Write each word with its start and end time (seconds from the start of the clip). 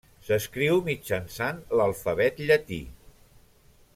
S'escriu 0.27 0.79
mitjançant 0.87 1.59
l'alfabet 1.81 2.43
llatí. 2.49 2.83